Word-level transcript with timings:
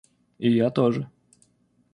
И 0.39 0.49
я 0.51 0.71
тоже. 0.71 1.07